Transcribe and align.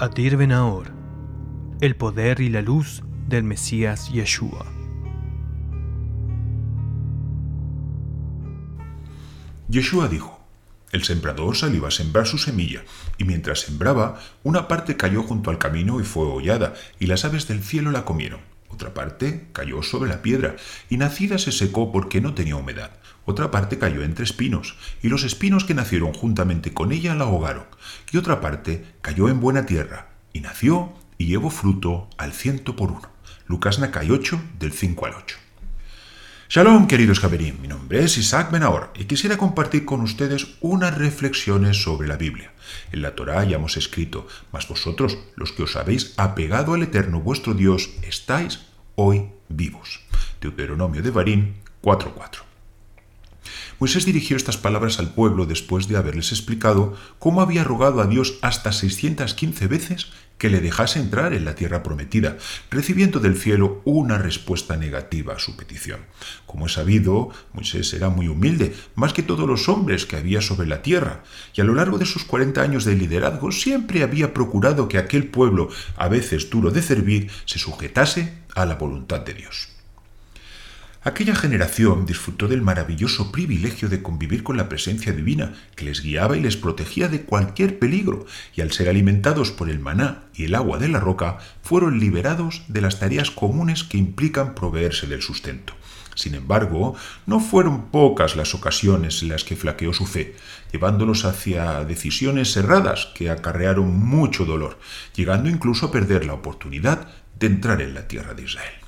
Adir 0.00 0.36
Benahor, 0.36 0.90
el 1.80 1.94
poder 1.94 2.40
y 2.40 2.48
la 2.48 2.62
luz 2.62 3.04
del 3.28 3.44
Mesías 3.44 4.10
Yeshua. 4.12 4.66
Yeshua 9.68 10.08
dijo, 10.08 10.40
el 10.90 11.04
sembrador 11.04 11.56
salió 11.56 11.86
a 11.86 11.92
sembrar 11.92 12.26
su 12.26 12.38
semilla, 12.38 12.82
y 13.18 13.24
mientras 13.24 13.60
sembraba, 13.60 14.18
una 14.42 14.66
parte 14.66 14.96
cayó 14.96 15.22
junto 15.22 15.50
al 15.50 15.58
camino 15.58 16.00
y 16.00 16.04
fue 16.04 16.26
hollada, 16.26 16.74
y 16.98 17.06
las 17.06 17.24
aves 17.24 17.46
del 17.46 17.62
cielo 17.62 17.92
la 17.92 18.04
comieron. 18.04 18.53
Otra 18.74 18.92
parte 18.92 19.46
cayó 19.52 19.84
sobre 19.84 20.10
la 20.10 20.20
piedra, 20.20 20.56
y 20.90 20.96
nacida 20.96 21.38
se 21.38 21.52
secó 21.52 21.92
porque 21.92 22.20
no 22.20 22.34
tenía 22.34 22.56
humedad. 22.56 22.90
Otra 23.24 23.52
parte 23.52 23.78
cayó 23.78 24.02
entre 24.02 24.24
espinos, 24.24 24.76
y 25.00 25.08
los 25.10 25.22
espinos 25.22 25.64
que 25.64 25.74
nacieron 25.74 26.12
juntamente 26.12 26.74
con 26.74 26.90
ella 26.90 27.14
la 27.14 27.22
ahogaron. 27.22 27.66
Y 28.10 28.16
otra 28.16 28.40
parte 28.40 28.84
cayó 29.00 29.28
en 29.28 29.38
buena 29.38 29.64
tierra, 29.64 30.08
y 30.32 30.40
nació 30.40 30.92
y 31.18 31.26
llevó 31.26 31.50
fruto 31.50 32.10
al 32.18 32.32
ciento 32.32 32.74
por 32.74 32.90
uno. 32.90 33.08
Lucas 33.46 33.78
Nacay 33.78 34.10
8, 34.10 34.42
del 34.58 34.72
5 34.72 35.06
al 35.06 35.14
8. 35.14 35.43
Shalom, 36.54 36.86
queridos 36.86 37.18
Javerim, 37.18 37.60
mi 37.60 37.66
nombre 37.66 38.04
es 38.04 38.16
Isaac 38.16 38.52
Benahor 38.52 38.92
y 38.94 39.06
quisiera 39.06 39.36
compartir 39.36 39.84
con 39.84 40.02
ustedes 40.02 40.54
unas 40.60 40.96
reflexiones 40.96 41.82
sobre 41.82 42.06
la 42.06 42.16
Biblia. 42.16 42.52
En 42.92 43.02
la 43.02 43.16
Torá 43.16 43.42
ya 43.42 43.56
hemos 43.56 43.76
escrito, 43.76 44.28
mas 44.52 44.68
vosotros, 44.68 45.18
los 45.34 45.50
que 45.50 45.64
os 45.64 45.74
habéis 45.74 46.14
apegado 46.16 46.74
al 46.74 46.84
Eterno 46.84 47.20
vuestro 47.20 47.54
Dios, 47.54 47.90
estáis 48.02 48.66
hoy 48.94 49.30
vivos. 49.48 50.02
Deuteronomio 50.40 51.02
de 51.02 51.10
Barín 51.10 51.54
4.4. 51.82 52.53
Moisés 53.80 54.04
dirigió 54.04 54.36
estas 54.36 54.56
palabras 54.56 54.98
al 54.98 55.12
pueblo 55.12 55.46
después 55.46 55.88
de 55.88 55.96
haberles 55.96 56.32
explicado 56.32 56.94
cómo 57.18 57.40
había 57.40 57.64
rogado 57.64 58.00
a 58.00 58.06
Dios 58.06 58.38
hasta 58.42 58.72
615 58.72 59.66
veces 59.66 60.08
que 60.38 60.50
le 60.50 60.60
dejase 60.60 60.98
entrar 60.98 61.32
en 61.32 61.44
la 61.44 61.54
tierra 61.54 61.82
prometida, 61.82 62.36
recibiendo 62.70 63.20
del 63.20 63.36
cielo 63.36 63.82
una 63.84 64.18
respuesta 64.18 64.76
negativa 64.76 65.34
a 65.34 65.38
su 65.38 65.56
petición. 65.56 66.00
Como 66.46 66.66
es 66.66 66.72
sabido, 66.72 67.30
Moisés 67.52 67.92
era 67.94 68.08
muy 68.08 68.28
humilde, 68.28 68.74
más 68.94 69.12
que 69.12 69.22
todos 69.22 69.48
los 69.48 69.68
hombres 69.68 70.06
que 70.06 70.16
había 70.16 70.40
sobre 70.40 70.66
la 70.66 70.82
tierra, 70.82 71.22
y 71.54 71.60
a 71.60 71.64
lo 71.64 71.74
largo 71.74 71.98
de 71.98 72.06
sus 72.06 72.24
40 72.24 72.60
años 72.62 72.84
de 72.84 72.96
liderazgo 72.96 73.52
siempre 73.52 74.02
había 74.02 74.34
procurado 74.34 74.88
que 74.88 74.98
aquel 74.98 75.28
pueblo, 75.28 75.68
a 75.96 76.08
veces 76.08 76.50
duro 76.50 76.70
de 76.70 76.82
servir, 76.82 77.30
se 77.44 77.58
sujetase 77.58 78.34
a 78.54 78.66
la 78.66 78.74
voluntad 78.74 79.20
de 79.20 79.34
Dios. 79.34 79.73
Aquella 81.06 81.34
generación 81.34 82.06
disfrutó 82.06 82.48
del 82.48 82.62
maravilloso 82.62 83.30
privilegio 83.30 83.90
de 83.90 84.02
convivir 84.02 84.42
con 84.42 84.56
la 84.56 84.70
presencia 84.70 85.12
divina, 85.12 85.52
que 85.76 85.84
les 85.84 86.00
guiaba 86.00 86.38
y 86.38 86.40
les 86.40 86.56
protegía 86.56 87.08
de 87.08 87.24
cualquier 87.24 87.78
peligro, 87.78 88.24
y 88.56 88.62
al 88.62 88.72
ser 88.72 88.88
alimentados 88.88 89.50
por 89.50 89.68
el 89.68 89.80
maná 89.80 90.22
y 90.34 90.44
el 90.44 90.54
agua 90.54 90.78
de 90.78 90.88
la 90.88 91.00
roca, 91.00 91.40
fueron 91.62 92.00
liberados 92.00 92.62
de 92.68 92.80
las 92.80 93.00
tareas 93.00 93.30
comunes 93.30 93.84
que 93.84 93.98
implican 93.98 94.54
proveerse 94.54 95.06
del 95.06 95.20
sustento. 95.20 95.74
Sin 96.14 96.34
embargo, 96.34 96.96
no 97.26 97.38
fueron 97.38 97.90
pocas 97.90 98.34
las 98.34 98.54
ocasiones 98.54 99.22
en 99.22 99.28
las 99.28 99.44
que 99.44 99.56
flaqueó 99.56 99.92
su 99.92 100.06
fe, 100.06 100.36
llevándolos 100.72 101.26
hacia 101.26 101.84
decisiones 101.84 102.56
erradas 102.56 103.08
que 103.14 103.28
acarrearon 103.28 103.94
mucho 103.94 104.46
dolor, 104.46 104.78
llegando 105.14 105.50
incluso 105.50 105.86
a 105.86 105.92
perder 105.92 106.24
la 106.24 106.32
oportunidad 106.32 107.08
de 107.38 107.48
entrar 107.48 107.82
en 107.82 107.92
la 107.92 108.08
tierra 108.08 108.32
de 108.32 108.44
Israel. 108.44 108.83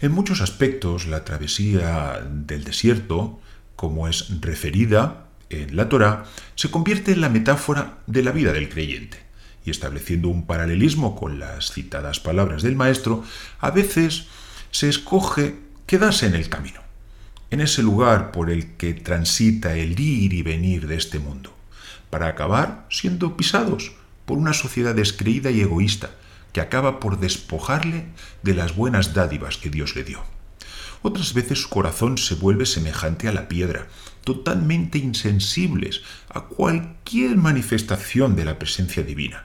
En 0.00 0.12
muchos 0.12 0.42
aspectos, 0.42 1.06
la 1.06 1.24
travesía 1.24 2.22
del 2.30 2.64
desierto, 2.64 3.40
como 3.76 4.08
es 4.08 4.40
referida 4.42 5.28
en 5.48 5.74
la 5.74 5.88
Torá, 5.88 6.24
se 6.54 6.70
convierte 6.70 7.12
en 7.12 7.22
la 7.22 7.30
metáfora 7.30 7.98
de 8.06 8.22
la 8.22 8.32
vida 8.32 8.52
del 8.52 8.68
creyente. 8.68 9.18
Y 9.64 9.70
estableciendo 9.70 10.28
un 10.28 10.46
paralelismo 10.46 11.16
con 11.16 11.38
las 11.38 11.72
citadas 11.72 12.20
palabras 12.20 12.62
del 12.62 12.76
Maestro, 12.76 13.24
a 13.58 13.70
veces 13.70 14.26
se 14.70 14.90
escoge 14.90 15.56
quedarse 15.86 16.26
en 16.26 16.34
el 16.34 16.50
camino, 16.50 16.80
en 17.50 17.62
ese 17.62 17.82
lugar 17.82 18.32
por 18.32 18.50
el 18.50 18.76
que 18.76 18.92
transita 18.92 19.76
el 19.76 19.98
ir 19.98 20.34
y 20.34 20.42
venir 20.42 20.88
de 20.88 20.96
este 20.96 21.18
mundo, 21.18 21.56
para 22.10 22.28
acabar 22.28 22.86
siendo 22.90 23.36
pisados 23.36 23.92
por 24.26 24.36
una 24.36 24.52
sociedad 24.52 24.94
descreída 24.94 25.50
y 25.50 25.62
egoísta, 25.62 26.10
que 26.56 26.62
acaba 26.62 27.00
por 27.00 27.20
despojarle 27.20 28.06
de 28.42 28.54
las 28.54 28.74
buenas 28.74 29.12
dádivas 29.12 29.58
que 29.58 29.68
Dios 29.68 29.94
le 29.94 30.04
dio. 30.04 30.22
Otras 31.02 31.34
veces 31.34 31.60
su 31.60 31.68
corazón 31.68 32.16
se 32.16 32.34
vuelve 32.34 32.64
semejante 32.64 33.28
a 33.28 33.32
la 33.34 33.46
piedra, 33.46 33.88
totalmente 34.24 34.96
insensibles 34.96 36.00
a 36.30 36.44
cualquier 36.44 37.36
manifestación 37.36 38.36
de 38.36 38.46
la 38.46 38.58
presencia 38.58 39.02
divina. 39.02 39.44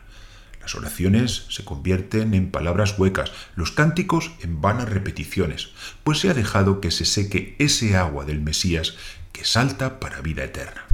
Las 0.62 0.74
oraciones 0.74 1.48
se 1.50 1.66
convierten 1.66 2.34
en 2.34 2.50
palabras 2.50 2.98
huecas, 2.98 3.34
los 3.58 3.74
cánticos 3.74 4.32
en 4.40 4.62
vanas 4.62 4.88
repeticiones, 4.88 5.72
pues 6.06 6.20
se 6.20 6.30
ha 6.30 6.34
dejado 6.34 6.80
que 6.80 6.92
se 6.92 7.04
seque 7.04 7.58
ese 7.60 7.98
agua 7.98 8.24
del 8.24 8.40
Mesías 8.40 8.96
que 9.34 9.44
salta 9.44 10.00
para 10.00 10.22
vida 10.22 10.46
eterna. 10.46 10.86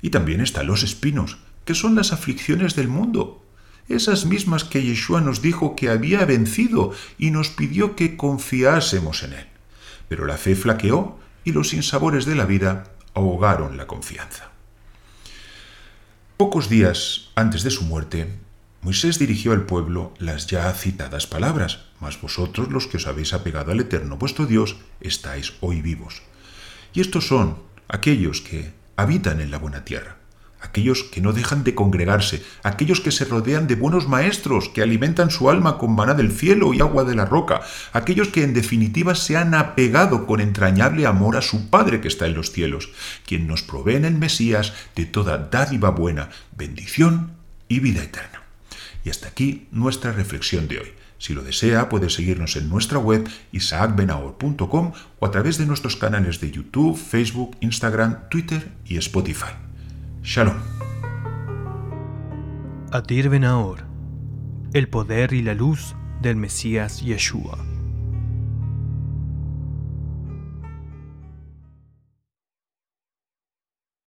Y 0.00 0.10
también 0.10 0.40
están 0.40 0.68
los 0.68 0.84
espinos, 0.84 1.38
que 1.64 1.74
son 1.74 1.96
las 1.96 2.12
aflicciones 2.12 2.76
del 2.76 2.86
mundo, 2.86 3.43
esas 3.88 4.24
mismas 4.24 4.64
que 4.64 4.82
Yeshua 4.82 5.20
nos 5.20 5.42
dijo 5.42 5.76
que 5.76 5.90
había 5.90 6.24
vencido 6.24 6.92
y 7.18 7.30
nos 7.30 7.50
pidió 7.50 7.96
que 7.96 8.16
confiásemos 8.16 9.22
en 9.22 9.34
él. 9.34 9.46
Pero 10.08 10.26
la 10.26 10.36
fe 10.36 10.54
flaqueó 10.54 11.18
y 11.44 11.52
los 11.52 11.68
sinsabores 11.70 12.24
de 12.24 12.34
la 12.34 12.46
vida 12.46 12.84
ahogaron 13.14 13.76
la 13.76 13.86
confianza. 13.86 14.50
Pocos 16.36 16.68
días 16.68 17.30
antes 17.36 17.62
de 17.62 17.70
su 17.70 17.84
muerte, 17.84 18.28
Moisés 18.82 19.18
dirigió 19.18 19.52
al 19.52 19.64
pueblo 19.64 20.12
las 20.18 20.46
ya 20.46 20.70
citadas 20.72 21.26
palabras, 21.26 21.86
mas 22.00 22.20
vosotros 22.20 22.70
los 22.70 22.86
que 22.86 22.98
os 22.98 23.06
habéis 23.06 23.32
apegado 23.32 23.72
al 23.72 23.80
Eterno 23.80 24.16
vuestro 24.18 24.44
Dios 24.46 24.76
estáis 25.00 25.54
hoy 25.60 25.80
vivos. 25.80 26.22
Y 26.92 27.00
estos 27.00 27.26
son 27.28 27.62
aquellos 27.88 28.40
que 28.40 28.74
habitan 28.96 29.40
en 29.40 29.50
la 29.50 29.58
buena 29.58 29.84
tierra, 29.84 30.16
aquellos 30.64 31.04
que 31.04 31.20
no 31.20 31.32
dejan 31.32 31.62
de 31.62 31.74
congregarse, 31.74 32.42
aquellos 32.62 33.00
que 33.00 33.12
se 33.12 33.26
rodean 33.26 33.66
de 33.66 33.74
buenos 33.74 34.08
maestros, 34.08 34.70
que 34.70 34.82
alimentan 34.82 35.30
su 35.30 35.50
alma 35.50 35.76
con 35.76 35.94
maná 35.94 36.14
del 36.14 36.32
cielo 36.32 36.72
y 36.72 36.80
agua 36.80 37.04
de 37.04 37.14
la 37.14 37.26
roca, 37.26 37.60
aquellos 37.92 38.28
que 38.28 38.42
en 38.42 38.54
definitiva 38.54 39.14
se 39.14 39.36
han 39.36 39.54
apegado 39.54 40.26
con 40.26 40.40
entrañable 40.40 41.06
amor 41.06 41.36
a 41.36 41.42
su 41.42 41.68
Padre 41.68 42.00
que 42.00 42.08
está 42.08 42.26
en 42.26 42.34
los 42.34 42.50
cielos, 42.50 42.90
quien 43.26 43.46
nos 43.46 43.62
provee 43.62 43.96
en 43.96 44.06
el 44.06 44.14
Mesías 44.14 44.72
de 44.96 45.04
toda 45.04 45.36
dádiva 45.36 45.90
buena, 45.90 46.30
bendición 46.56 47.32
y 47.68 47.80
vida 47.80 48.02
eterna. 48.02 48.42
Y 49.04 49.10
hasta 49.10 49.28
aquí 49.28 49.68
nuestra 49.70 50.12
reflexión 50.12 50.66
de 50.66 50.78
hoy. 50.78 50.92
Si 51.18 51.34
lo 51.34 51.42
desea, 51.42 51.88
puede 51.88 52.10
seguirnos 52.10 52.56
en 52.56 52.68
nuestra 52.68 52.98
web 52.98 53.28
isaacbenahor.com 53.52 54.92
o 55.18 55.26
a 55.26 55.30
través 55.30 55.58
de 55.58 55.66
nuestros 55.66 55.96
canales 55.96 56.40
de 56.40 56.50
YouTube, 56.50 56.96
Facebook, 56.96 57.56
Instagram, 57.60 58.28
Twitter 58.30 58.72
y 58.86 58.96
Spotify. 58.96 59.52
Shalom. 60.26 60.56
Adir 62.92 63.28
Benahor, 63.28 63.84
el 64.72 64.88
poder 64.88 65.34
y 65.34 65.42
la 65.42 65.52
luz 65.52 65.94
del 66.22 66.36
Mesías 66.36 67.02
Yeshua. 67.02 67.73